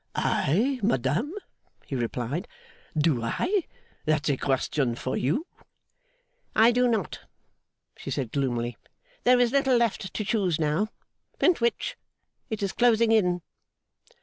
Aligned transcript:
'I, 0.15 0.79
madame,' 0.81 1.35
he 1.85 1.95
replied, 1.95 2.47
'do 2.97 3.21
I? 3.21 3.65
That's 4.03 4.31
a 4.31 4.37
question 4.37 4.95
for 4.95 5.15
you.' 5.15 5.45
'I 6.55 6.71
do 6.71 6.87
not,' 6.87 7.19
she 7.95 8.09
said, 8.09 8.31
gloomily. 8.31 8.77
'There 9.25 9.39
is 9.39 9.51
little 9.51 9.77
left 9.77 10.11
to 10.15 10.25
choose 10.25 10.57
now. 10.59 10.87
Flintwinch, 11.39 11.97
it 12.49 12.63
is 12.63 12.71
closing 12.73 13.11
in. 13.11 13.43